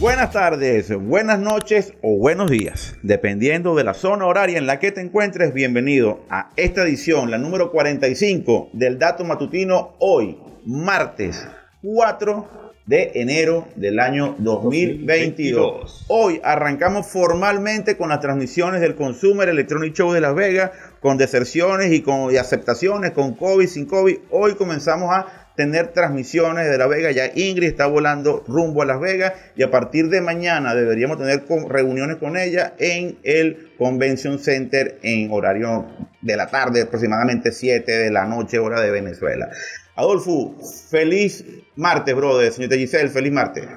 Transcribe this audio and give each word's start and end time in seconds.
Buenas 0.00 0.30
tardes, 0.30 0.98
buenas 0.98 1.38
noches 1.40 1.92
o 2.00 2.16
buenos 2.16 2.50
días, 2.50 2.96
dependiendo 3.02 3.74
de 3.74 3.84
la 3.84 3.92
zona 3.92 4.24
horaria 4.24 4.56
en 4.56 4.66
la 4.66 4.78
que 4.78 4.92
te 4.92 5.02
encuentres. 5.02 5.52
Bienvenido 5.52 6.20
a 6.30 6.52
esta 6.56 6.84
edición, 6.84 7.30
la 7.30 7.36
número 7.36 7.70
45 7.70 8.70
del 8.72 8.98
Dato 8.98 9.26
Matutino, 9.26 9.96
hoy, 9.98 10.38
martes 10.64 11.46
4 11.82 12.70
de 12.86 13.12
enero 13.14 13.68
del 13.76 14.00
año 14.00 14.36
2022. 14.38 16.06
Hoy 16.08 16.40
arrancamos 16.42 17.06
formalmente 17.06 17.98
con 17.98 18.08
las 18.08 18.20
transmisiones 18.20 18.80
del 18.80 18.96
Consumer 18.96 19.50
Electronic 19.50 19.92
Show 19.92 20.12
de 20.12 20.22
Las 20.22 20.34
Vegas, 20.34 20.70
con 21.00 21.18
deserciones 21.18 21.92
y 21.92 22.00
con 22.00 22.32
y 22.32 22.38
aceptaciones, 22.38 23.10
con 23.10 23.34
COVID, 23.34 23.66
sin 23.68 23.84
COVID. 23.84 24.16
Hoy 24.30 24.54
comenzamos 24.54 25.10
a 25.14 25.39
tener 25.60 25.88
transmisiones 25.88 26.70
de 26.70 26.78
La 26.78 26.86
Vega. 26.86 27.10
Ya 27.10 27.26
Ingrid 27.34 27.68
está 27.68 27.86
volando 27.86 28.42
rumbo 28.48 28.80
a 28.80 28.86
Las 28.86 28.98
Vegas 28.98 29.34
y 29.56 29.62
a 29.62 29.70
partir 29.70 30.08
de 30.08 30.22
mañana 30.22 30.74
deberíamos 30.74 31.18
tener 31.18 31.44
reuniones 31.68 32.16
con 32.16 32.38
ella 32.38 32.72
en 32.78 33.18
el 33.24 33.74
Convention 33.76 34.38
Center 34.38 34.98
en 35.02 35.30
horario 35.30 35.84
de 36.22 36.36
la 36.38 36.46
tarde, 36.46 36.80
aproximadamente 36.80 37.52
7 37.52 37.92
de 37.92 38.10
la 38.10 38.24
noche, 38.24 38.58
hora 38.58 38.80
de 38.80 38.90
Venezuela. 38.90 39.50
Adolfo, 39.96 40.56
feliz 40.88 41.44
martes, 41.76 42.16
brother. 42.16 42.50
Señorita 42.50 42.76
Giselle, 42.76 43.10
feliz 43.10 43.32
martes. 43.32 43.68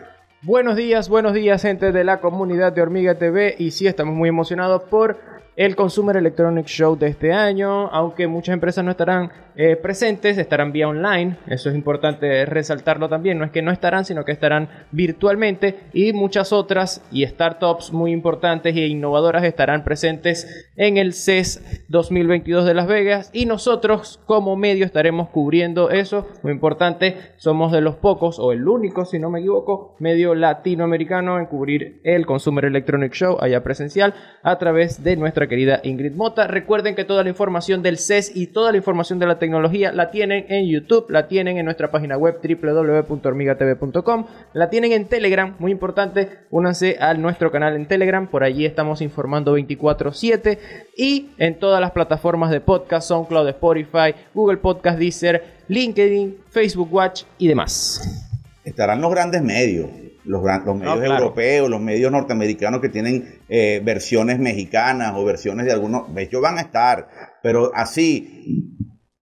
Buenos 0.42 0.78
días, 0.78 1.10
buenos 1.10 1.34
días, 1.34 1.62
gente 1.64 1.92
de 1.92 2.04
la 2.06 2.22
comunidad 2.22 2.72
de 2.72 2.82
Hormiga 2.82 3.16
TV. 3.16 3.56
Y 3.60 3.72
sí, 3.72 3.88
estamos 3.88 4.16
muy 4.16 4.30
emocionados 4.30 4.84
por 4.84 5.18
el 5.56 5.76
Consumer 5.76 6.18
Electronic 6.18 6.66
Show 6.66 6.98
de 6.98 7.08
este 7.08 7.32
año, 7.32 7.88
aunque 7.88 8.28
muchas 8.28 8.54
empresas 8.54 8.84
no 8.84 8.92
estarán 8.92 9.32
eh, 9.56 9.76
presentes, 9.76 10.40
estarán 10.40 10.72
vía 10.72 10.88
online, 10.88 11.38
eso 11.46 11.70
es 11.70 11.76
importante 11.76 12.44
resaltarlo 12.46 13.08
también, 13.08 13.38
no 13.38 13.46
es 13.46 13.52
que 13.52 13.62
no 13.62 13.72
estarán, 13.72 14.04
sino 14.04 14.26
que 14.26 14.32
estarán 14.32 14.68
virtualmente. 14.92 15.80
Y 15.94 16.12
muchas 16.14 16.52
otras 16.52 17.04
y 17.12 17.26
startups 17.26 17.92
muy 17.92 18.12
importantes 18.12 18.76
e 18.76 18.88
innovadoras 18.88 19.44
estarán 19.44 19.84
presentes 19.84 20.70
en 20.76 20.98
el 20.98 21.14
CES 21.14 21.86
2022 21.88 22.66
de 22.66 22.74
Las 22.74 22.88
Vegas. 22.88 23.30
Y 23.32 23.46
nosotros 23.46 24.20
como 24.26 24.56
medio 24.56 24.86
estaremos 24.86 25.30
cubriendo 25.30 25.92
eso, 25.92 26.28
muy 26.42 26.52
importante, 26.52 27.18
somos 27.38 27.72
de 27.72 27.82
los 27.82 27.96
pocos 27.96 28.40
o 28.40 28.54
el 28.54 28.68
único, 28.68 29.06
si 29.06 29.20
no 29.20 29.30
me 29.30 29.40
equivoco, 29.40 29.96
medio 30.00 30.34
latinoamericano 30.34 31.38
en 31.38 31.46
cubrir 31.46 32.02
el 32.04 32.26
Consumer 32.26 32.66
Electronic 32.66 33.14
Show 33.14 33.38
allá 33.40 33.64
presencial 33.64 34.16
a 34.42 34.58
través 34.58 35.04
de 35.04 35.16
nuestra 35.16 35.43
querida 35.48 35.82
Ingrid 35.84 36.14
Mota. 36.14 36.48
Recuerden 36.48 36.96
que 36.96 37.04
toda 37.04 37.24
la 37.24 37.30
información 37.30 37.82
del 37.82 37.98
CES 37.98 38.36
y 38.36 38.48
toda 38.48 38.72
la 38.72 38.78
información 38.78 39.20
de 39.20 39.26
la 39.26 39.40
tecnología 39.40 39.92
la 39.92 40.12
tienen 40.12 40.46
en 40.50 40.68
YouTube, 40.68 41.10
la 41.10 41.28
tienen 41.28 41.58
en 41.58 41.66
nuestra 41.66 41.92
página 41.92 42.18
web 42.18 42.40
www.hormigatv.com, 42.44 44.26
la 44.54 44.70
tienen 44.70 44.92
en 44.92 45.06
Telegram, 45.06 45.56
muy 45.60 45.72
importante, 45.72 46.30
únanse 46.50 46.98
a 47.00 47.14
nuestro 47.14 47.52
canal 47.52 47.76
en 47.76 47.88
Telegram, 47.88 48.28
por 48.28 48.44
allí 48.44 48.66
estamos 48.66 49.02
informando 49.02 49.58
24/7 49.58 50.60
y 50.96 51.30
en 51.38 51.60
todas 51.60 51.82
las 51.82 51.92
plataformas 51.92 52.52
de 52.52 52.62
podcast, 52.62 53.08
SoundCloud, 53.08 53.50
Spotify, 53.50 54.14
Google 54.34 54.58
Podcast, 54.58 55.00
Deezer, 55.00 55.44
LinkedIn, 55.68 56.38
Facebook 56.50 56.94
Watch 56.94 57.24
y 57.38 57.48
demás. 57.48 58.30
Estarán 58.64 59.02
los 59.02 59.12
grandes 59.12 59.42
medios 59.42 59.90
los, 60.26 60.42
medios 60.42 61.04
europeos, 61.04 61.70
los 61.70 61.82
medios 61.82 62.12
norteamericanos 62.12 62.82
que 62.82 62.90
tienen 62.90 63.40
eh, 63.50 63.82
versiones 63.84 64.40
mexicanas 64.40 65.14
o 65.16 65.26
versiones 65.26 65.66
de 65.66 65.72
algunos, 65.72 66.04
ellos 66.16 66.42
van 66.42 66.58
a 66.58 66.62
estar, 66.62 67.08
pero 67.42 67.72
así 67.74 68.74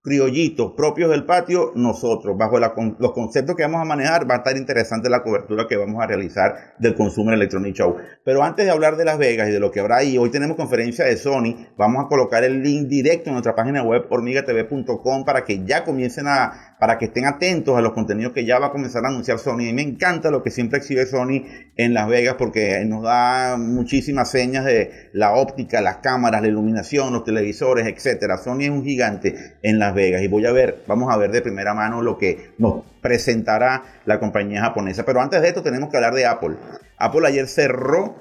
criollitos 0.03 0.73
propios 0.75 1.11
del 1.11 1.25
patio, 1.25 1.73
nosotros, 1.75 2.35
bajo 2.35 2.59
los 2.59 3.11
conceptos 3.11 3.55
que 3.55 3.61
vamos 3.63 3.81
a 3.81 3.85
manejar, 3.85 4.29
va 4.29 4.35
a 4.35 4.37
estar 4.39 4.57
interesante 4.57 5.09
la 5.09 5.21
cobertura 5.21 5.67
que 5.67 5.77
vamos 5.77 6.01
a 6.01 6.07
realizar 6.07 6.73
del 6.79 6.95
Consumer 6.95 7.35
Electronic 7.35 7.75
Show. 7.75 7.97
Pero 8.25 8.43
antes 8.43 8.65
de 8.65 8.71
hablar 8.71 8.97
de 8.97 9.05
Las 9.05 9.19
Vegas 9.19 9.49
y 9.49 9.51
de 9.51 9.59
lo 9.59 9.71
que 9.71 9.79
habrá 9.79 9.97
ahí, 9.97 10.17
hoy 10.17 10.31
tenemos 10.31 10.57
conferencia 10.57 11.05
de 11.05 11.17
Sony, 11.17 11.67
vamos 11.77 12.03
a 12.03 12.07
colocar 12.07 12.43
el 12.43 12.63
link 12.63 12.87
directo 12.87 13.29
en 13.29 13.33
nuestra 13.33 13.55
página 13.55 13.83
web 13.83 14.07
hormigatv.com 14.09 15.23
para 15.23 15.45
que 15.45 15.63
ya 15.65 15.83
comiencen 15.83 16.27
a 16.27 16.70
para 16.81 16.97
que 16.97 17.05
estén 17.05 17.27
atentos 17.27 17.77
a 17.77 17.81
los 17.81 17.93
contenidos 17.93 18.33
que 18.33 18.43
ya 18.43 18.57
va 18.57 18.65
a 18.65 18.71
comenzar 18.71 19.05
a 19.05 19.09
anunciar 19.09 19.37
Sony. 19.37 19.69
Y 19.69 19.73
me 19.73 19.83
encanta 19.83 20.31
lo 20.31 20.41
que 20.41 20.49
siempre 20.49 20.79
exhibe 20.79 21.05
Sony 21.05 21.45
en 21.77 21.93
Las 21.93 22.07
Vegas 22.07 22.37
porque 22.39 22.83
nos 22.85 23.03
da 23.03 23.55
muchísimas 23.55 24.31
señas 24.31 24.65
de 24.65 25.11
la 25.13 25.33
óptica, 25.33 25.79
las 25.81 25.97
cámaras, 25.97 26.41
la 26.41 26.47
iluminación, 26.47 27.13
los 27.13 27.23
televisores, 27.23 27.85
etcétera. 27.85 28.39
Sony 28.39 28.61
es 28.61 28.69
un 28.71 28.83
gigante 28.83 29.59
en 29.61 29.77
Las 29.77 29.93
Vegas 29.93 30.23
y 30.23 30.27
voy 30.27 30.43
a 30.47 30.51
ver, 30.51 30.81
vamos 30.87 31.13
a 31.13 31.17
ver 31.17 31.29
de 31.29 31.43
primera 31.43 31.75
mano 31.75 32.01
lo 32.01 32.17
que 32.17 32.49
nos 32.57 32.83
presentará 32.99 33.83
la 34.05 34.19
compañía 34.19 34.61
japonesa. 34.61 35.05
Pero 35.05 35.21
antes 35.21 35.39
de 35.43 35.49
esto 35.49 35.61
tenemos 35.61 35.91
que 35.91 35.97
hablar 35.97 36.15
de 36.15 36.25
Apple. 36.25 36.55
Apple 36.97 37.27
ayer 37.27 37.47
cerró 37.47 38.15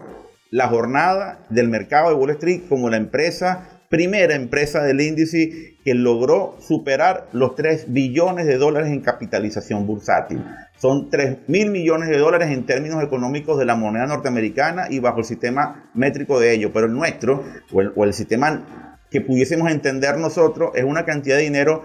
la 0.50 0.68
jornada 0.68 1.46
del 1.48 1.70
mercado 1.70 2.10
de 2.10 2.14
Wall 2.14 2.32
Street 2.32 2.64
como 2.68 2.90
la 2.90 2.98
empresa 2.98 3.79
primera 3.90 4.36
empresa 4.36 4.84
del 4.84 5.00
índice 5.00 5.74
que 5.84 5.94
logró 5.94 6.56
superar 6.60 7.26
los 7.32 7.56
3 7.56 7.86
billones 7.92 8.46
de 8.46 8.56
dólares 8.56 8.92
en 8.92 9.00
capitalización 9.00 9.84
bursátil. 9.84 10.44
Son 10.78 11.10
3 11.10 11.48
mil 11.48 11.70
millones 11.70 12.08
de 12.08 12.16
dólares 12.16 12.50
en 12.50 12.64
términos 12.66 13.02
económicos 13.02 13.58
de 13.58 13.64
la 13.64 13.74
moneda 13.74 14.06
norteamericana 14.06 14.86
y 14.88 15.00
bajo 15.00 15.18
el 15.18 15.24
sistema 15.24 15.90
métrico 15.92 16.38
de 16.38 16.54
ello. 16.54 16.72
Pero 16.72 16.86
el 16.86 16.92
nuestro, 16.92 17.42
o 17.72 17.80
el, 17.80 17.92
o 17.96 18.04
el 18.04 18.14
sistema 18.14 18.96
que 19.10 19.20
pudiésemos 19.20 19.68
entender 19.72 20.16
nosotros, 20.18 20.70
es 20.76 20.84
una 20.84 21.04
cantidad 21.04 21.36
de 21.36 21.42
dinero 21.42 21.82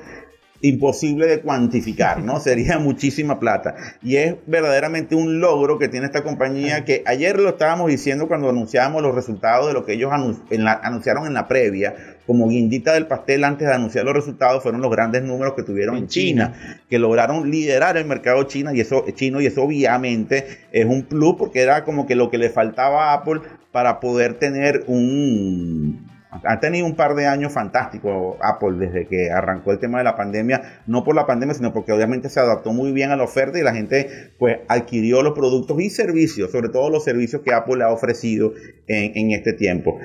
imposible 0.68 1.28
de 1.28 1.42
cuantificar, 1.42 2.24
¿no? 2.24 2.40
Sería 2.46 2.80
muchísima 2.80 3.40
plata. 3.40 3.76
Y 4.02 4.18
es 4.18 4.36
verdaderamente 4.48 5.16
un 5.16 5.40
logro 5.40 5.78
que 5.78 5.88
tiene 5.88 6.08
esta 6.08 6.24
compañía 6.24 6.86
que 6.86 7.04
ayer 7.06 7.40
lo 7.40 7.50
estábamos 7.50 7.88
diciendo 7.88 8.28
cuando 8.28 8.50
anunciábamos 8.50 9.02
los 9.02 9.14
resultados 9.14 9.68
de 9.68 9.74
lo 9.74 9.86
que 9.86 9.94
ellos 9.94 10.12
anunciaron 10.12 11.28
en 11.28 11.34
la 11.34 11.48
previa, 11.48 11.96
como 12.26 12.50
guindita 12.50 12.94
del 12.94 13.06
pastel 13.06 13.44
antes 13.44 13.68
de 13.68 13.74
anunciar 13.74 14.06
los 14.06 14.16
resultados, 14.16 14.64
fueron 14.64 14.82
los 14.82 14.92
grandes 14.92 15.22
números 15.24 15.54
que 15.54 15.64
tuvieron 15.64 15.98
en, 15.98 16.08
China, 16.08 16.54
que 16.90 16.98
lograron 16.98 17.52
liderar 17.52 17.98
el 17.98 18.06
mercado 18.06 18.44
chino 18.44 18.74
y 18.74 18.82
eso 18.82 19.06
chino 19.14 19.42
y 19.42 19.46
eso 19.46 19.64
obviamente 19.64 20.48
es 20.72 20.86
un 20.86 21.04
plus 21.04 21.36
porque 21.38 21.62
era 21.62 21.84
como 21.84 22.08
que 22.08 22.16
lo 22.16 22.32
que 22.32 22.38
le 22.38 22.50
faltaba 22.50 23.12
a 23.12 23.14
Apple 23.14 23.42
para 23.72 24.00
poder 24.00 24.36
tener 24.36 24.84
un 24.88 26.15
ha 26.44 26.60
tenido 26.60 26.86
un 26.86 26.96
par 26.96 27.16
de 27.16 27.28
años 27.28 27.54
fantásticos 27.54 28.38
Apple 28.42 28.78
desde 28.78 29.08
que 29.08 29.32
arrancó 29.32 29.72
el 29.72 29.80
tema 29.80 30.00
de 30.00 30.04
la 30.04 30.16
pandemia, 30.16 30.82
no 30.88 31.04
por 31.04 31.16
la 31.16 31.26
pandemia, 31.26 31.56
sino 31.56 31.74
porque 31.74 31.92
obviamente 31.92 32.30
se 32.30 32.40
adaptó 32.40 32.74
muy 32.74 32.92
bien 32.92 33.12
a 33.12 33.16
la 33.16 33.24
oferta 33.24 33.60
y 33.60 33.64
la 33.64 33.74
gente 33.74 34.34
pues 34.38 34.60
adquirió 34.68 35.22
los 35.22 35.34
productos 35.34 35.80
y 35.82 35.90
servicios, 35.90 36.52
sobre 36.52 36.70
todo 36.70 36.90
los 36.90 37.04
servicios 37.04 37.42
que 37.42 37.54
Apple 37.54 37.78
le 37.78 37.84
ha 37.84 37.92
ofrecido 37.92 38.54
en, 38.88 39.32
este 39.32 39.54
tiempo. 39.54 40.00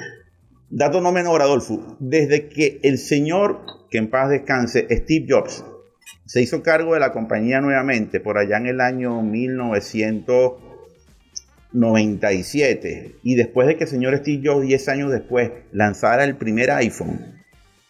Dato 0.70 1.00
no 1.00 1.12
menor, 1.12 1.42
Adolfo, 1.42 1.96
desde 1.98 2.48
que 2.48 2.80
el 2.82 2.98
señor, 2.98 3.60
que 3.90 3.98
en 3.98 4.08
paz 4.08 4.30
descanse, 4.30 4.86
Steve 4.90 5.26
Jobs, 5.28 5.64
se 6.26 6.40
hizo 6.42 6.62
cargo 6.62 6.94
de 6.94 7.00
la 7.00 7.12
compañía 7.12 7.60
nuevamente 7.60 8.20
por 8.20 8.38
allá 8.38 8.56
en 8.56 8.66
el 8.66 8.80
año 8.80 9.20
1900 9.20 10.69
97 11.72 13.16
y 13.22 13.36
después 13.36 13.68
de 13.68 13.76
que 13.76 13.84
el 13.84 13.90
señor 13.90 14.16
Steve 14.18 14.42
Jobs 14.44 14.66
10 14.66 14.88
años 14.88 15.12
después 15.12 15.50
lanzara 15.72 16.24
el 16.24 16.36
primer 16.36 16.70
iPhone, 16.70 17.40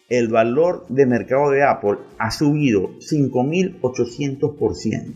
el 0.08 0.28
valor 0.28 0.86
de 0.88 1.06
mercado 1.06 1.50
de 1.50 1.62
Apple 1.62 1.98
ha 2.18 2.30
subido 2.30 2.90
5.800%. 2.98 5.14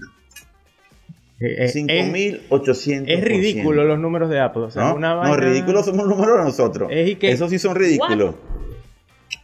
5.800%. 1.40 3.04
Es 3.06 3.24
ridículo 3.24 3.84
los 3.84 3.98
números 3.98 4.30
de 4.30 4.40
Apple. 4.40 4.68
¿No? 4.76 4.98
no, 4.98 5.36
ridículos 5.36 5.84
somos 5.84 6.06
los 6.06 6.16
números 6.16 6.38
de 6.38 6.44
nosotros. 6.44 6.88
Esos 6.90 7.50
sí 7.50 7.58
son 7.58 7.74
ridículos. 7.74 8.36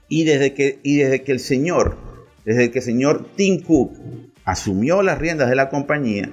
Y 0.09 0.25
desde, 0.25 0.55
que, 0.55 0.79
y 0.83 0.97
desde 0.99 1.23
que 1.23 1.33
el 1.33 1.41
señor, 1.41 1.99
desde 2.45 2.71
que 2.71 2.79
el 2.79 2.85
señor 2.85 3.27
Tim 3.37 3.63
Cook 3.63 3.93
asumió 4.45 5.03
las 5.03 5.19
riendas 5.19 5.51
de 5.51 5.57
la 5.57 5.69
compañía, 5.69 6.31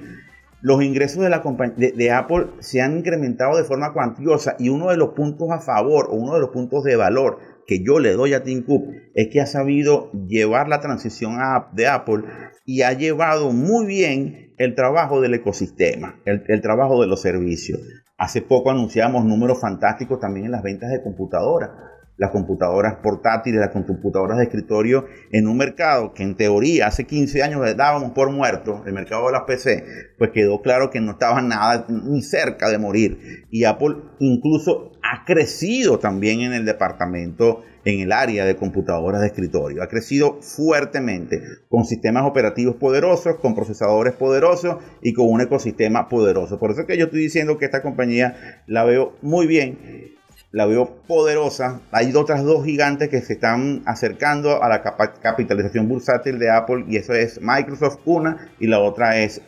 los 0.60 0.82
ingresos 0.82 1.22
de, 1.22 1.30
la 1.30 1.42
de, 1.76 2.10
Apple 2.10 2.46
se 2.60 2.80
han 2.80 2.98
incrementado 2.98 3.56
de 3.56 3.64
forma 3.64 3.92
cuantiosa 3.92 4.56
y 4.58 4.68
uno 4.68 4.90
de 4.90 4.96
los 4.96 5.10
puntos 5.10 5.50
a 5.50 5.60
favor 5.60 6.08
o 6.10 6.16
uno 6.16 6.34
de 6.34 6.40
los 6.40 6.50
puntos 6.50 6.82
de 6.84 6.96
valor 6.96 7.38
que 7.66 7.82
yo 7.84 8.00
le 8.00 8.12
doy 8.12 8.34
a 8.34 8.42
Tim 8.42 8.64
Cook 8.64 8.88
es 9.14 9.28
que 9.28 9.40
ha 9.40 9.46
sabido 9.46 10.10
llevar 10.12 10.68
la 10.68 10.80
transición 10.80 11.36
de 11.72 11.86
Apple 11.86 12.24
y 12.64 12.82
ha 12.82 12.92
llevado 12.92 13.52
muy 13.52 13.86
bien 13.86 14.54
el 14.58 14.74
trabajo 14.74 15.20
del 15.20 15.34
ecosistema, 15.34 16.20
el 16.24 16.60
trabajo 16.60 17.00
de 17.00 17.06
los 17.06 17.20
servicios. 17.20 17.80
Hace 18.16 18.42
poco 18.42 18.70
anunciamos 18.70 19.24
números 19.24 19.60
fantásticos 19.60 20.18
también 20.18 20.46
en 20.46 20.52
las 20.52 20.62
ventas 20.64 20.90
de 20.90 21.02
computadoras 21.02 21.70
las 22.18 22.30
computadoras 22.32 22.96
portátiles, 22.96 23.60
las 23.60 23.70
computadoras 23.70 24.38
de 24.38 24.44
escritorio 24.44 25.06
en 25.30 25.46
un 25.46 25.56
mercado 25.56 26.12
que 26.12 26.24
en 26.24 26.36
teoría 26.36 26.88
hace 26.88 27.04
15 27.04 27.42
años 27.42 27.76
dábamos 27.76 28.10
por 28.10 28.30
muerto, 28.30 28.82
el 28.86 28.92
mercado 28.92 29.26
de 29.26 29.32
las 29.32 29.42
PC, 29.42 29.84
pues 30.18 30.30
quedó 30.32 30.60
claro 30.60 30.90
que 30.90 31.00
no 31.00 31.12
estaba 31.12 31.40
nada 31.40 31.86
ni 31.88 32.20
cerca 32.22 32.68
de 32.68 32.78
morir. 32.78 33.46
Y 33.50 33.64
Apple 33.64 33.96
incluso 34.18 34.92
ha 35.02 35.24
crecido 35.24 36.00
también 36.00 36.40
en 36.40 36.52
el 36.52 36.64
departamento, 36.64 37.62
en 37.84 38.00
el 38.00 38.10
área 38.10 38.44
de 38.44 38.56
computadoras 38.56 39.20
de 39.20 39.28
escritorio. 39.28 39.82
Ha 39.82 39.88
crecido 39.88 40.42
fuertemente 40.42 41.40
con 41.68 41.84
sistemas 41.84 42.24
operativos 42.24 42.74
poderosos, 42.76 43.36
con 43.36 43.54
procesadores 43.54 44.14
poderosos 44.14 44.78
y 45.02 45.14
con 45.14 45.30
un 45.30 45.40
ecosistema 45.40 46.08
poderoso. 46.08 46.58
Por 46.58 46.72
eso 46.72 46.80
es 46.80 46.86
que 46.88 46.98
yo 46.98 47.04
estoy 47.04 47.20
diciendo 47.20 47.58
que 47.58 47.66
esta 47.66 47.80
compañía 47.80 48.64
la 48.66 48.84
veo 48.84 49.16
muy 49.22 49.46
bien 49.46 50.17
la 50.50 50.66
veo 50.66 51.02
poderosa. 51.06 51.80
Hay 51.92 52.12
otras 52.14 52.42
dos 52.44 52.64
gigantes 52.64 53.08
que 53.08 53.20
se 53.20 53.34
están 53.34 53.82
acercando 53.86 54.62
a 54.62 54.68
la 54.68 54.82
capitalización 54.82 55.88
bursátil 55.88 56.38
de 56.38 56.50
Apple 56.50 56.84
y 56.88 56.96
eso 56.96 57.12
es 57.12 57.40
Microsoft 57.42 57.98
una 58.04 58.48
y 58.58 58.66
la 58.66 58.80
otra 58.80 59.18
es, 59.18 59.42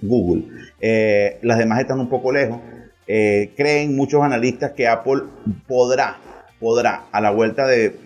Google. 0.00 0.44
Eh, 0.80 1.38
las 1.42 1.58
demás 1.58 1.80
están 1.80 2.00
un 2.00 2.08
poco 2.08 2.32
lejos. 2.32 2.60
Eh, 3.06 3.52
creen 3.56 3.94
muchos 3.94 4.22
analistas 4.22 4.72
que 4.72 4.88
Apple 4.88 5.22
podrá, 5.68 6.16
podrá 6.58 7.04
a 7.12 7.20
la 7.20 7.30
vuelta 7.30 7.66
de 7.66 8.05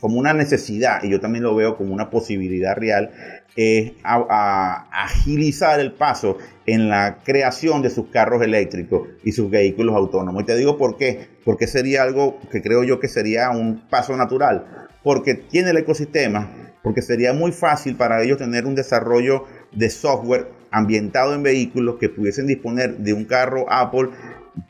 como 0.00 0.18
una 0.18 0.32
necesidad 0.32 1.02
y 1.02 1.10
yo 1.10 1.20
también 1.20 1.44
lo 1.44 1.54
veo 1.54 1.76
como 1.76 1.94
una 1.94 2.10
posibilidad 2.10 2.76
real 2.76 3.10
es 3.56 3.92
a, 4.04 4.86
agilizar 4.92 5.80
el 5.80 5.92
paso 5.92 6.38
en 6.66 6.88
la 6.88 7.18
creación 7.24 7.82
de 7.82 7.90
sus 7.90 8.08
carros 8.08 8.42
eléctricos 8.42 9.08
y 9.24 9.32
sus 9.32 9.50
vehículos 9.50 9.96
autónomos. 9.96 10.42
Y 10.42 10.46
te 10.46 10.56
digo 10.56 10.76
por 10.76 10.96
qué, 10.96 11.28
porque 11.44 11.66
sería 11.66 12.02
algo 12.02 12.38
que 12.50 12.62
creo 12.62 12.84
yo 12.84 13.00
que 13.00 13.08
sería 13.08 13.50
un 13.50 13.88
paso 13.88 14.16
natural, 14.16 14.88
porque 15.02 15.34
tiene 15.34 15.70
el 15.70 15.78
ecosistema, 15.78 16.50
porque 16.82 17.02
sería 17.02 17.32
muy 17.32 17.52
fácil 17.52 17.96
para 17.96 18.22
ellos 18.22 18.38
tener 18.38 18.66
un 18.66 18.74
desarrollo 18.74 19.44
de 19.72 19.88
software 19.90 20.48
ambientado 20.70 21.34
en 21.34 21.42
vehículos 21.42 21.96
que 21.98 22.08
pudiesen 22.08 22.46
disponer 22.46 22.98
de 22.98 23.12
un 23.14 23.24
carro 23.24 23.64
Apple 23.70 24.10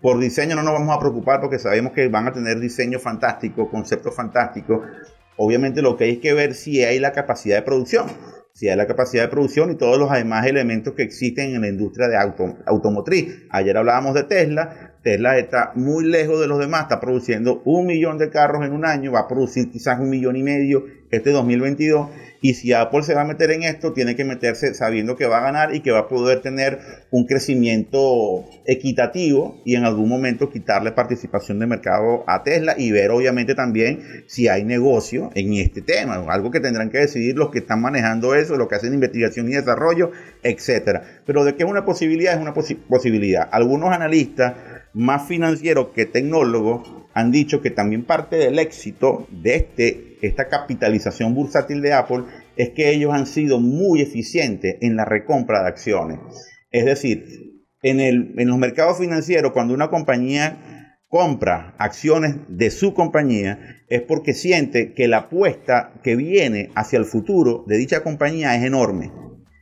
por 0.00 0.18
diseño 0.18 0.56
no 0.56 0.62
nos 0.62 0.72
vamos 0.74 0.96
a 0.96 0.98
preocupar 0.98 1.40
porque 1.40 1.58
sabemos 1.58 1.92
que 1.92 2.08
van 2.08 2.26
a 2.26 2.32
tener 2.32 2.58
diseño 2.58 2.98
fantástico, 2.98 3.70
conceptos 3.70 4.14
fantásticos. 4.14 4.80
Obviamente 5.36 5.82
lo 5.82 5.96
que 5.96 6.04
hay 6.04 6.16
que 6.18 6.32
ver 6.32 6.54
si 6.54 6.82
hay 6.82 6.98
la 6.98 7.12
capacidad 7.12 7.56
de 7.56 7.62
producción 7.62 8.06
si 8.56 8.70
hay 8.70 8.76
la 8.76 8.86
capacidad 8.86 9.24
de 9.24 9.28
producción 9.28 9.70
y 9.70 9.74
todos 9.74 9.98
los 9.98 10.10
demás 10.10 10.46
elementos 10.46 10.94
que 10.94 11.02
existen 11.02 11.54
en 11.54 11.60
la 11.60 11.68
industria 11.68 12.08
de 12.08 12.16
auto, 12.16 12.56
automotriz. 12.64 13.42
Ayer 13.50 13.76
hablábamos 13.76 14.14
de 14.14 14.24
Tesla, 14.24 14.95
Tesla 15.06 15.38
está 15.38 15.70
muy 15.76 16.04
lejos 16.04 16.40
de 16.40 16.48
los 16.48 16.58
demás, 16.58 16.82
está 16.82 16.98
produciendo 16.98 17.62
un 17.64 17.86
millón 17.86 18.18
de 18.18 18.28
carros 18.28 18.66
en 18.66 18.72
un 18.72 18.84
año, 18.84 19.12
va 19.12 19.20
a 19.20 19.28
producir 19.28 19.70
quizás 19.70 20.00
un 20.00 20.10
millón 20.10 20.34
y 20.34 20.42
medio 20.42 20.84
este 21.12 21.30
2022 21.30 22.08
y 22.40 22.54
si 22.54 22.72
Apple 22.72 23.02
se 23.02 23.14
va 23.14 23.22
a 23.22 23.24
meter 23.24 23.50
en 23.52 23.62
esto, 23.62 23.92
tiene 23.92 24.16
que 24.16 24.24
meterse 24.24 24.74
sabiendo 24.74 25.16
que 25.16 25.26
va 25.26 25.38
a 25.38 25.40
ganar 25.40 25.74
y 25.74 25.80
que 25.80 25.92
va 25.92 26.00
a 26.00 26.08
poder 26.08 26.40
tener 26.40 26.80
un 27.10 27.26
crecimiento 27.26 28.44
equitativo 28.66 29.62
y 29.64 29.76
en 29.76 29.84
algún 29.84 30.08
momento 30.08 30.50
quitarle 30.50 30.90
participación 30.92 31.60
de 31.60 31.66
mercado 31.66 32.24
a 32.26 32.42
Tesla 32.42 32.74
y 32.76 32.90
ver 32.90 33.10
obviamente 33.10 33.54
también 33.54 34.24
si 34.26 34.48
hay 34.48 34.64
negocio 34.64 35.30
en 35.34 35.54
este 35.54 35.82
tema, 35.82 36.16
algo 36.28 36.50
que 36.50 36.60
tendrán 36.60 36.90
que 36.90 36.98
decidir 36.98 37.36
los 37.36 37.50
que 37.50 37.60
están 37.60 37.80
manejando 37.80 38.34
eso, 38.34 38.56
los 38.56 38.68
que 38.68 38.74
hacen 38.74 38.92
investigación 38.92 39.48
y 39.48 39.54
desarrollo, 39.54 40.10
etcétera. 40.42 41.22
Pero 41.24 41.44
de 41.44 41.54
que 41.54 41.62
es 41.62 41.70
una 41.70 41.84
posibilidad, 41.84 42.34
es 42.34 42.40
una 42.40 42.54
posibilidad. 42.54 43.48
Algunos 43.52 43.92
analistas 43.92 44.54
más 44.96 45.28
financieros 45.28 45.88
que 45.94 46.06
tecnólogos 46.06 46.90
han 47.12 47.30
dicho 47.30 47.60
que 47.60 47.70
también 47.70 48.06
parte 48.06 48.36
del 48.36 48.58
éxito 48.58 49.26
de 49.30 49.56
este, 49.56 50.16
esta 50.22 50.48
capitalización 50.48 51.34
bursátil 51.34 51.82
de 51.82 51.92
Apple 51.92 52.24
es 52.56 52.70
que 52.70 52.90
ellos 52.92 53.12
han 53.12 53.26
sido 53.26 53.60
muy 53.60 54.00
eficientes 54.00 54.76
en 54.80 54.96
la 54.96 55.04
recompra 55.04 55.60
de 55.60 55.68
acciones. 55.68 56.18
Es 56.70 56.86
decir, 56.86 57.26
en, 57.82 58.00
el, 58.00 58.32
en 58.38 58.48
los 58.48 58.56
mercados 58.56 58.98
financieros, 58.98 59.52
cuando 59.52 59.74
una 59.74 59.90
compañía 59.90 60.96
compra 61.08 61.74
acciones 61.78 62.36
de 62.48 62.70
su 62.70 62.94
compañía, 62.94 63.82
es 63.90 64.00
porque 64.00 64.32
siente 64.32 64.94
que 64.94 65.08
la 65.08 65.18
apuesta 65.18 65.92
que 66.02 66.16
viene 66.16 66.70
hacia 66.74 66.98
el 66.98 67.04
futuro 67.04 67.64
de 67.66 67.76
dicha 67.76 68.02
compañía 68.02 68.56
es 68.56 68.64
enorme. 68.64 69.12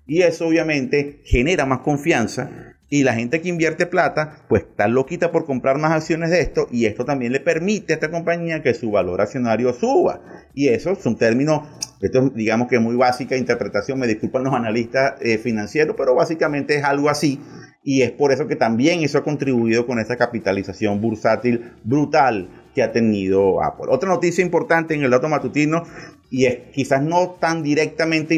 Y 0.06 0.22
eso 0.22 0.46
obviamente 0.46 1.22
genera 1.25 1.66
más 1.66 1.80
confianza 1.80 2.74
y 2.94 3.02
la 3.02 3.14
gente 3.14 3.41
que 3.41 3.49
invierte 3.49 3.87
plata, 3.87 4.37
pues 4.49 4.62
está 4.62 4.87
loquita 4.87 5.32
por 5.32 5.46
comprar 5.46 5.79
más 5.79 5.91
acciones 5.91 6.31
de 6.31 6.41
esto 6.41 6.69
y 6.70 6.87
esto 6.87 7.05
también 7.05 7.32
le 7.32 7.41
permite 7.41 7.93
a 7.93 7.96
esta 7.96 8.08
compañía 8.08 8.62
que 8.62 8.73
su 8.73 8.93
valor 8.93 9.20
accionario 9.20 9.73
suba. 9.73 10.20
Y 10.55 10.69
eso 10.69 10.93
es 10.93 11.05
un 11.05 11.19
término, 11.19 11.67
esto 12.00 12.31
digamos 12.31 12.69
que 12.69 12.79
muy 12.79 12.94
básica 12.94 13.37
interpretación, 13.37 13.99
me 13.99 14.06
disculpan 14.06 14.44
los 14.44 14.55
analistas 14.55 15.14
eh, 15.20 15.38
financieros, 15.38 15.96
pero 15.99 16.14
básicamente 16.14 16.76
es 16.76 16.85
algo 16.85 17.11
así. 17.11 17.41
Y 17.82 18.02
es 18.02 18.12
por 18.12 18.31
eso 18.31 18.46
que 18.46 18.55
también 18.55 19.02
eso 19.02 19.19
ha 19.19 19.25
contribuido 19.25 19.88
con 19.88 19.99
esta 19.99 20.17
capitalización 20.17 21.00
bursátil 21.00 21.73
brutal 21.82 22.49
que 22.75 22.82
ha 22.82 22.93
tenido 22.93 23.62
Apple. 23.62 23.87
Otra 23.88 24.09
noticia 24.09 24.43
importante 24.43 24.94
en 24.94 25.03
el 25.03 25.11
dato 25.11 25.29
matutino 25.29 25.85
y 26.31 26.47
es 26.47 26.59
quizás 26.73 27.00
no 27.03 27.37
tan 27.38 27.62
directamente 27.62 28.35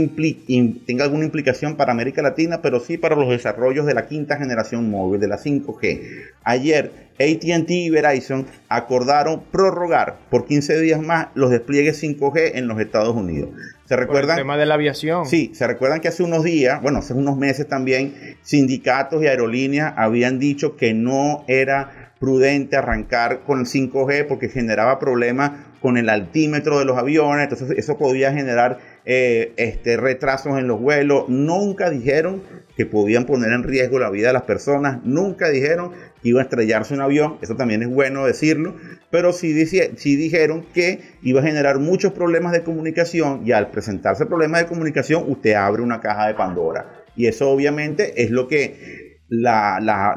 tenga 0.87 1.05
alguna 1.05 1.25
implicación 1.25 1.77
para 1.77 1.93
América 1.93 2.21
Latina, 2.21 2.61
pero 2.61 2.81
sí 2.81 2.99
para 2.99 3.17
los 3.17 3.31
desarrollos 3.31 3.87
de 3.87 3.94
la 3.94 4.06
quinta 4.06 4.37
generación 4.37 4.91
móvil, 4.91 5.19
de 5.19 5.29
la 5.29 5.38
5G. 5.38 6.00
Ayer 6.44 6.93
ATT 7.19 7.71
y 7.71 7.91
Verizon 7.91 8.47
acordaron 8.69 9.43
prorrogar 9.50 10.19
por 10.31 10.47
15 10.47 10.79
días 10.81 11.00
más 11.00 11.29
los 11.35 11.50
despliegues 11.50 12.03
5G 12.03 12.53
en 12.55 12.69
los 12.69 12.79
Estados 12.79 13.17
Unidos. 13.17 13.50
¿Se 13.87 13.97
recuerdan? 13.97 14.37
el 14.37 14.43
tema 14.43 14.59
de 14.59 14.67
la 14.67 14.75
aviación. 14.75 15.25
Sí, 15.25 15.53
se 15.55 15.67
recuerdan 15.67 16.00
que 16.00 16.09
hace 16.09 16.23
unos 16.23 16.44
días, 16.44 16.83
bueno, 16.83 16.99
hace 16.99 17.15
unos 17.15 17.38
meses 17.38 17.67
también, 17.67 18.37
sindicatos 18.43 19.23
y 19.23 19.29
aerolíneas 19.29 19.94
habían 19.97 20.38
dicho 20.38 20.77
que 20.77 20.93
no 20.93 21.44
era 21.47 22.06
prudente 22.18 22.76
arrancar 22.76 23.40
con 23.44 23.60
el 23.60 23.66
5G 23.66 24.26
porque 24.26 24.48
generaba 24.48 24.98
problemas 24.98 25.52
con 25.80 25.98
el 25.98 26.08
altímetro 26.08 26.78
de 26.78 26.84
los 26.84 26.96
aviones, 26.96 27.44
entonces 27.44 27.78
eso 27.78 27.98
podía 27.98 28.32
generar 28.32 28.78
eh, 29.04 29.52
este, 29.56 29.96
retrasos 29.96 30.58
en 30.58 30.66
los 30.66 30.80
vuelos. 30.80 31.28
Nunca 31.28 31.90
dijeron 31.90 32.42
que 32.76 32.86
podían 32.86 33.24
poner 33.24 33.52
en 33.52 33.62
riesgo 33.62 33.98
la 33.98 34.10
vida 34.10 34.28
de 34.28 34.32
las 34.32 34.42
personas, 34.42 35.04
nunca 35.04 35.48
dijeron 35.50 35.92
que 36.22 36.30
iba 36.30 36.40
a 36.40 36.44
estrellarse 36.44 36.94
un 36.94 37.02
avión, 37.02 37.38
eso 37.42 37.54
también 37.54 37.82
es 37.82 37.88
bueno 37.88 38.26
decirlo, 38.26 38.74
pero 39.10 39.32
sí, 39.32 39.66
sí 39.66 40.16
dijeron 40.16 40.66
que 40.74 41.00
iba 41.22 41.40
a 41.40 41.44
generar 41.44 41.78
muchos 41.78 42.12
problemas 42.12 42.52
de 42.52 42.62
comunicación 42.62 43.42
y 43.44 43.52
al 43.52 43.70
presentarse 43.70 44.26
problemas 44.26 44.62
de 44.62 44.66
comunicación 44.66 45.24
usted 45.28 45.54
abre 45.54 45.82
una 45.82 46.00
caja 46.00 46.26
de 46.26 46.34
Pandora. 46.34 47.04
Y 47.14 47.26
eso 47.26 47.50
obviamente 47.50 48.22
es 48.22 48.30
lo 48.30 48.48
que 48.48 49.06
la, 49.28 49.81
la, 49.81 50.17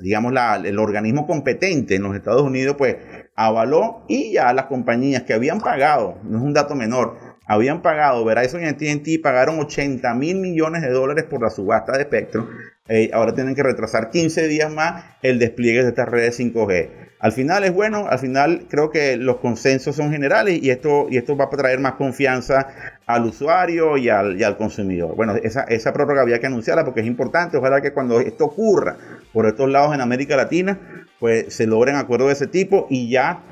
digamos, 0.00 0.32
el 0.64 0.78
organismo 0.78 1.26
competente 1.26 1.94
en 1.94 2.02
los 2.02 2.16
Estados 2.16 2.42
Unidos, 2.42 2.76
pues 2.76 2.96
avaló 3.36 4.04
y 4.08 4.32
ya 4.32 4.52
las 4.52 4.66
compañías 4.66 5.22
que 5.22 5.34
habían 5.34 5.60
pagado, 5.60 6.18
no 6.24 6.38
es 6.38 6.44
un 6.44 6.52
dato 6.52 6.74
menor, 6.74 7.27
habían 7.48 7.80
pagado, 7.82 8.24
Verizon 8.24 8.62
y 8.62 8.66
AT&T 8.66 9.20
pagaron 9.22 9.58
80 9.58 10.14
mil 10.14 10.36
millones 10.36 10.82
de 10.82 10.90
dólares 10.90 11.24
por 11.24 11.42
la 11.42 11.50
subasta 11.50 11.92
de 11.92 12.02
espectro, 12.02 12.46
eh, 12.88 13.10
ahora 13.12 13.34
tienen 13.34 13.54
que 13.54 13.62
retrasar 13.62 14.10
15 14.10 14.46
días 14.48 14.70
más 14.70 15.04
el 15.22 15.38
despliegue 15.38 15.82
de 15.82 15.88
estas 15.88 16.08
redes 16.08 16.38
5G. 16.38 16.90
Al 17.20 17.32
final 17.32 17.64
es 17.64 17.72
bueno, 17.72 18.06
al 18.08 18.18
final 18.18 18.66
creo 18.68 18.90
que 18.90 19.16
los 19.16 19.38
consensos 19.38 19.96
son 19.96 20.12
generales 20.12 20.62
y 20.62 20.70
esto, 20.70 21.06
y 21.10 21.16
esto 21.16 21.36
va 21.36 21.46
a 21.46 21.50
traer 21.50 21.80
más 21.80 21.94
confianza 21.94 22.68
al 23.06 23.24
usuario 23.24 23.96
y 23.96 24.08
al, 24.08 24.38
y 24.38 24.44
al 24.44 24.56
consumidor. 24.56 25.16
Bueno, 25.16 25.34
esa, 25.34 25.62
esa 25.62 25.92
prórroga 25.92 26.22
había 26.22 26.38
que 26.38 26.46
anunciarla 26.46 26.84
porque 26.84 27.00
es 27.00 27.06
importante. 27.06 27.56
Ojalá 27.56 27.80
que 27.80 27.92
cuando 27.92 28.20
esto 28.20 28.44
ocurra 28.44 28.96
por 29.32 29.46
estos 29.46 29.68
lados 29.68 29.94
en 29.94 30.00
América 30.00 30.36
Latina, 30.36 30.78
pues 31.18 31.52
se 31.52 31.66
logren 31.66 31.96
acuerdos 31.96 32.28
de 32.28 32.34
ese 32.34 32.46
tipo 32.46 32.86
y 32.88 33.10
ya 33.10 33.42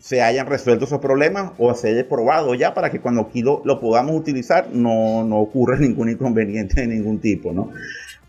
se 0.00 0.22
hayan 0.22 0.46
resuelto 0.46 0.86
esos 0.86 0.98
problemas 0.98 1.52
o 1.58 1.72
se 1.74 1.90
haya 1.90 2.08
probado 2.08 2.54
ya 2.54 2.74
para 2.74 2.90
que 2.90 3.00
cuando 3.00 3.20
aquí 3.20 3.42
lo, 3.42 3.62
podamos 3.80 4.16
utilizar 4.16 4.68
no, 4.72 5.24
no 5.24 5.38
ocurra 5.38 5.76
ningún 5.80 6.10
inconveniente 6.10 6.80
de 6.80 6.86
ningún 6.88 7.20
tipo, 7.20 7.52
¿no? 7.52 7.70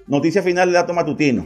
Noticia 0.07 0.43
final 0.43 0.69
de 0.69 0.75
dato 0.75 0.93
matutino. 0.93 1.45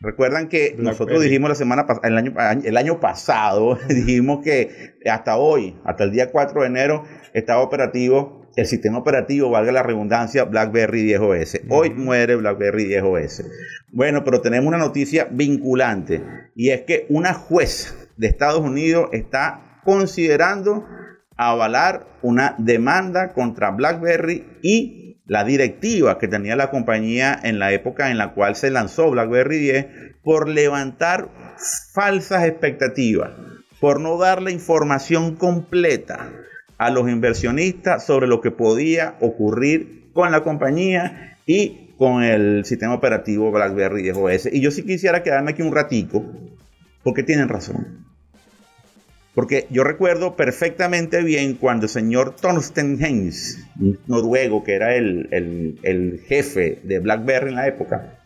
Recuerdan 0.00 0.48
que 0.48 0.74
nosotros 0.78 1.22
dijimos 1.22 1.50
la 1.50 1.54
semana 1.54 1.86
el 2.02 2.16
año, 2.16 2.34
el 2.64 2.76
año 2.78 3.00
pasado, 3.00 3.78
dijimos 3.88 4.42
que 4.42 4.94
hasta 5.04 5.36
hoy, 5.36 5.76
hasta 5.84 6.04
el 6.04 6.12
día 6.12 6.30
4 6.30 6.62
de 6.62 6.66
enero, 6.66 7.04
estaba 7.34 7.60
operativo 7.60 8.40
el 8.56 8.66
sistema 8.66 8.98
operativo, 8.98 9.50
valga 9.50 9.72
la 9.72 9.82
redundancia, 9.82 10.44
BlackBerry 10.44 11.12
10OS. 11.12 11.62
Hoy 11.68 11.90
muere 11.90 12.36
BlackBerry 12.36 12.86
10OS. 12.86 13.46
Bueno, 13.92 14.24
pero 14.24 14.40
tenemos 14.40 14.66
una 14.66 14.78
noticia 14.78 15.28
vinculante 15.30 16.22
y 16.54 16.70
es 16.70 16.82
que 16.82 17.06
una 17.08 17.32
jueza 17.34 17.94
de 18.20 18.26
Estados 18.26 18.60
Unidos 18.60 19.08
está 19.12 19.80
considerando 19.82 20.86
avalar 21.38 22.06
una 22.20 22.54
demanda 22.58 23.32
contra 23.32 23.70
BlackBerry 23.70 24.58
y 24.60 25.22
la 25.24 25.42
directiva 25.44 26.18
que 26.18 26.28
tenía 26.28 26.54
la 26.54 26.70
compañía 26.70 27.38
en 27.42 27.58
la 27.58 27.72
época 27.72 28.10
en 28.10 28.18
la 28.18 28.34
cual 28.34 28.56
se 28.56 28.70
lanzó 28.70 29.10
BlackBerry 29.10 29.58
10 29.58 29.86
por 30.22 30.50
levantar 30.50 31.30
falsas 31.94 32.44
expectativas 32.44 33.30
por 33.80 34.00
no 34.00 34.18
darle 34.18 34.52
información 34.52 35.36
completa 35.36 36.30
a 36.76 36.90
los 36.90 37.08
inversionistas 37.08 38.04
sobre 38.04 38.26
lo 38.26 38.42
que 38.42 38.50
podía 38.50 39.14
ocurrir 39.20 40.10
con 40.12 40.30
la 40.30 40.42
compañía 40.42 41.38
y 41.46 41.94
con 41.96 42.22
el 42.22 42.66
sistema 42.66 42.92
operativo 42.92 43.50
BlackBerry 43.50 44.02
10 44.02 44.16
OS. 44.18 44.48
Y 44.52 44.60
yo 44.60 44.70
sí 44.70 44.82
quisiera 44.82 45.22
quedarme 45.22 45.52
aquí 45.52 45.62
un 45.62 45.74
ratico, 45.74 46.22
porque 47.02 47.22
tienen 47.22 47.48
razón. 47.48 48.09
Porque 49.34 49.66
yo 49.70 49.84
recuerdo 49.84 50.34
perfectamente 50.34 51.22
bien 51.22 51.54
cuando 51.54 51.86
el 51.86 51.90
señor 51.90 52.34
Thorsten 52.34 53.02
Heinz, 53.02 53.58
noruego 54.06 54.64
que 54.64 54.74
era 54.74 54.96
el, 54.96 55.28
el 55.82 56.20
jefe 56.26 56.80
de 56.82 56.98
BlackBerry 56.98 57.50
en 57.50 57.54
la 57.54 57.68
época, 57.68 58.20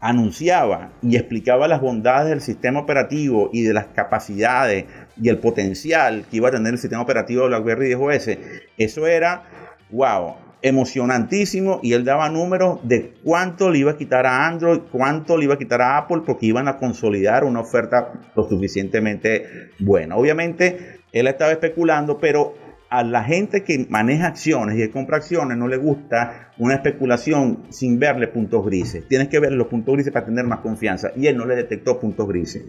anunciaba 0.00 0.92
y 1.02 1.16
explicaba 1.16 1.66
las 1.66 1.80
bondades 1.80 2.30
del 2.30 2.40
sistema 2.40 2.80
operativo 2.80 3.50
y 3.52 3.62
de 3.62 3.74
las 3.74 3.86
capacidades 3.86 4.84
y 5.20 5.28
el 5.28 5.38
potencial 5.38 6.24
que 6.30 6.36
iba 6.36 6.48
a 6.48 6.52
tener 6.52 6.74
el 6.74 6.78
sistema 6.78 7.02
operativo 7.02 7.42
de 7.42 7.48
BlackBerry 7.48 7.86
10 7.86 7.98
OS, 8.00 8.38
eso 8.76 9.06
era, 9.06 9.44
wow, 9.90 10.36
emocionantísimo 10.62 11.80
y 11.82 11.92
él 11.92 12.04
daba 12.04 12.28
números 12.28 12.80
de 12.82 13.14
cuánto 13.22 13.70
le 13.70 13.78
iba 13.78 13.92
a 13.92 13.96
quitar 13.96 14.26
a 14.26 14.46
Android, 14.46 14.80
cuánto 14.90 15.36
le 15.36 15.44
iba 15.44 15.54
a 15.54 15.58
quitar 15.58 15.80
a 15.80 15.98
Apple, 15.98 16.22
porque 16.26 16.46
iban 16.46 16.68
a 16.68 16.78
consolidar 16.78 17.44
una 17.44 17.60
oferta 17.60 18.12
lo 18.34 18.48
suficientemente 18.48 19.70
buena. 19.78 20.16
Obviamente, 20.16 21.00
él 21.12 21.26
estaba 21.26 21.52
especulando, 21.52 22.18
pero 22.18 22.54
a 22.90 23.02
la 23.04 23.22
gente 23.22 23.64
que 23.64 23.86
maneja 23.90 24.28
acciones 24.28 24.76
y 24.76 24.78
que 24.78 24.90
compra 24.90 25.18
acciones 25.18 25.58
no 25.58 25.68
le 25.68 25.76
gusta 25.76 26.52
una 26.58 26.74
especulación 26.74 27.64
sin 27.68 27.98
verle 27.98 28.28
puntos 28.28 28.64
grises. 28.64 29.06
Tienes 29.08 29.28
que 29.28 29.40
ver 29.40 29.52
los 29.52 29.68
puntos 29.68 29.94
grises 29.94 30.12
para 30.12 30.26
tener 30.26 30.44
más 30.46 30.60
confianza. 30.60 31.10
Y 31.14 31.26
él 31.26 31.36
no 31.36 31.44
le 31.44 31.54
detectó 31.54 32.00
puntos 32.00 32.26
grises. 32.26 32.64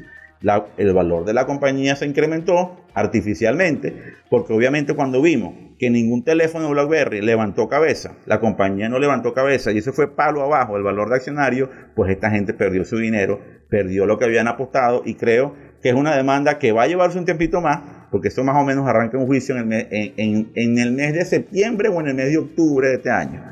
el 0.77 0.93
valor 0.93 1.25
de 1.25 1.33
la 1.33 1.45
compañía 1.45 1.95
se 1.95 2.05
incrementó 2.05 2.85
artificialmente, 2.93 3.95
porque 4.29 4.53
obviamente 4.53 4.93
cuando 4.93 5.21
vimos 5.21 5.53
que 5.77 5.89
ningún 5.89 6.23
teléfono 6.23 6.69
BlackBerry 6.69 7.21
levantó 7.21 7.69
cabeza, 7.69 8.15
la 8.25 8.39
compañía 8.39 8.89
no 8.89 8.99
levantó 8.99 9.33
cabeza 9.33 9.71
y 9.71 9.77
eso 9.77 9.93
fue 9.93 10.13
palo 10.13 10.43
abajo 10.43 10.75
el 10.75 10.83
valor 10.83 11.09
de 11.09 11.15
accionario, 11.15 11.69
pues 11.95 12.11
esta 12.11 12.29
gente 12.29 12.53
perdió 12.53 12.83
su 12.83 12.97
dinero, 12.97 13.39
perdió 13.69 14.05
lo 14.05 14.17
que 14.17 14.25
habían 14.25 14.47
apostado 14.47 15.03
y 15.05 15.15
creo 15.15 15.55
que 15.81 15.89
es 15.89 15.95
una 15.95 16.15
demanda 16.15 16.57
que 16.57 16.73
va 16.73 16.83
a 16.83 16.87
llevarse 16.87 17.17
un 17.17 17.25
tiempito 17.25 17.61
más, 17.61 17.98
porque 18.11 18.29
esto 18.29 18.43
más 18.43 18.61
o 18.61 18.65
menos 18.65 18.87
arranca 18.87 19.17
un 19.17 19.27
juicio 19.27 19.55
en 19.57 19.71
el, 19.71 20.91
mes, 20.91 21.13
de 21.13 21.25
septiembre 21.25 21.89
o 21.89 21.99
en 21.99 22.07
el 22.07 22.15
mes 22.15 22.29
de 22.29 22.37
octubre 22.37 22.87
de 22.87 22.95
este 22.95 23.11
año. 23.11 23.43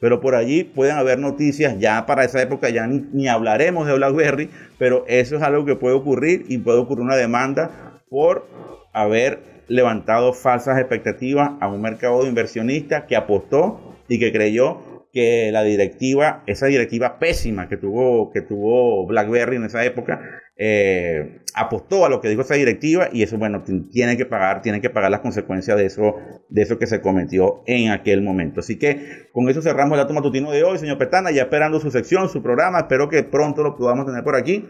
Pero 0.00 0.20
por 0.20 0.34
allí 0.34 0.64
pueden 0.64 0.96
haber 0.96 1.18
noticias, 1.18 1.78
ya 1.78 2.04
para 2.04 2.24
esa 2.24 2.42
época 2.42 2.68
ya 2.68 2.86
ni, 2.86 3.28
hablaremos 3.28 3.86
de 3.86 3.94
BlackBerry, 3.94 4.50
pero 4.78 5.04
eso 5.08 5.36
es 5.36 5.42
algo 5.42 5.64
que 5.64 5.76
puede 5.76 5.94
ocurrir 5.94 6.44
y 6.48 6.58
puede 6.58 6.78
ocurrir 6.78 7.04
una 7.04 7.16
demanda 7.16 8.00
por 8.10 8.46
haber 8.92 9.38
levantado 9.66 10.34
falsas 10.34 10.78
expectativas 10.78 11.52
a 11.60 11.68
un 11.68 11.80
mercado 11.80 12.22
de 12.22 12.28
inversionistas 12.28 13.04
que 13.04 13.16
apostó 13.16 13.96
y 14.08 14.18
que 14.18 14.30
creyó 14.30 15.08
que 15.10 15.50
la 15.52 15.62
directiva, 15.62 16.42
esa 16.46 16.66
directiva 16.66 17.18
pésima 17.18 17.68
que 17.68 17.76
tuvo, 17.76 18.30
que 18.30 18.42
tuvo 18.42 19.06
BlackBerry 19.06 19.56
en 19.56 19.64
esa 19.64 19.84
época, 19.84 20.20
eh, 20.56 21.40
apostó 21.54 22.06
a 22.06 22.08
lo 22.08 22.20
que 22.20 22.28
dijo 22.28 22.42
esa 22.42 22.54
directiva 22.54 23.08
y 23.12 23.22
eso, 23.22 23.38
bueno, 23.38 23.64
tiene 23.90 24.16
que 24.16 24.24
pagar, 24.24 24.62
tiene 24.62 24.80
que 24.80 24.90
pagar 24.90 25.10
las 25.10 25.20
consecuencias 25.20 25.76
de 25.76 25.86
eso, 25.86 26.16
de 26.48 26.62
eso 26.62 26.78
que 26.78 26.86
se 26.86 27.00
cometió 27.00 27.62
en 27.66 27.90
aquel 27.90 28.22
momento. 28.22 28.60
Así 28.60 28.78
que 28.78 29.28
con 29.32 29.48
eso 29.48 29.62
cerramos 29.62 29.92
el 29.92 30.04
dato 30.04 30.14
matutino 30.14 30.52
de 30.52 30.62
hoy, 30.62 30.78
señor 30.78 30.98
Petana, 30.98 31.30
ya 31.30 31.42
esperando 31.42 31.80
su 31.80 31.90
sección, 31.90 32.28
su 32.28 32.42
programa, 32.42 32.80
espero 32.80 33.08
que 33.08 33.22
pronto 33.22 33.62
lo 33.62 33.76
podamos 33.76 34.06
tener 34.06 34.22
por 34.22 34.36
aquí. 34.36 34.64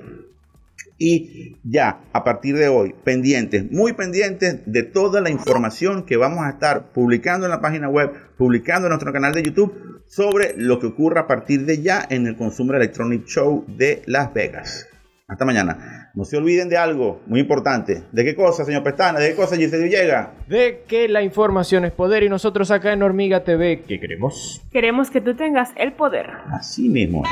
Y 0.97 1.57
ya, 1.65 2.01
a 2.13 2.25
partir 2.25 2.57
de 2.57 2.69
hoy, 2.69 2.95
pendientes, 3.05 3.71
muy 3.71 3.95
pendientes 3.95 4.61
de 4.65 4.83
toda 4.85 5.21
la 5.21 5.31
información 5.31 6.05
que 6.05 6.17
vamos 6.17 6.45
a 6.45 6.51
estar 6.51 6.93
publicando 6.93 7.47
en 7.47 7.51
la 7.51 7.61
página 7.61 7.89
web, 7.89 8.13
publicando 8.37 8.87
en 8.87 8.91
nuestro 8.91 9.13
canal 9.13 9.33
de 9.33 9.43
YouTube 9.43 10.03
sobre 10.07 10.55
lo 10.57 10.79
que 10.79 10.87
ocurra 10.87 11.23
a 11.23 11.27
partir 11.27 11.67
de 11.67 11.83
ya 11.83 12.07
en 12.09 12.27
el 12.27 12.37
Consumer 12.37 12.77
Electronic 12.77 13.25
Show 13.27 13.65
de 13.67 14.03
Las 14.07 14.33
Vegas. 14.33 14.87
Hasta 15.27 15.47
mañana. 15.47 16.11
No 16.15 16.25
se 16.25 16.37
olviden 16.37 16.69
de 16.69 16.77
algo 16.77 17.23
muy 17.27 17.41
importante. 17.41 18.03
¿De 18.13 18.25
qué 18.25 18.35
cosa, 18.35 18.63
señor 18.63 18.83
Pestana? 18.83 19.19
¿De 19.19 19.31
qué 19.31 19.35
cosa, 19.35 19.57
Giselle 19.57 19.89
llega? 19.89 20.35
De 20.49 20.85
que 20.87 21.09
la 21.09 21.23
información 21.23 21.87
es 21.87 21.93
poder 21.93 22.23
y 22.25 22.29
nosotros 22.29 22.71
acá 22.71 22.93
en 22.93 23.03
Hormiga 23.03 23.43
TV, 23.43 23.85
¿qué 23.89 23.99
queremos? 23.99 24.61
Queremos 24.71 25.11
que 25.11 25.23
tú 25.23 25.35
tengas 25.35 25.71
el 25.77 25.95
poder. 25.95 26.27
Así 26.53 26.91
mismo 26.91 27.23
es. 27.25 27.31